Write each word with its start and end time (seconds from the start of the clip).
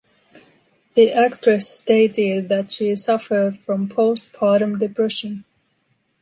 The 0.95 1.11
actress 1.13 1.69
stated 1.69 2.49
that 2.49 2.71
she 2.71 2.95
suffered 2.95 3.59
from 3.59 3.87
post-partum 3.87 4.79
depression. 4.79 5.45